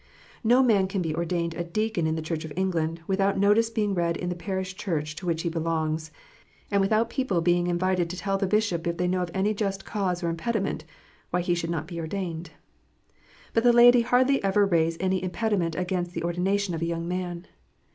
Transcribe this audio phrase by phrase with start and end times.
[0.43, 3.93] No man can be ordained a deacon in the Church of England, without notice being
[3.93, 6.09] read in the parish church to which he belongs,
[6.71, 9.53] and with out people being invited to tell the bishop if they know of any
[9.53, 10.85] just cause or impediment
[11.29, 12.49] why he should not be ordained.
[13.53, 17.45] But the laity hardly ever raise any impediment against the ordination of a young man.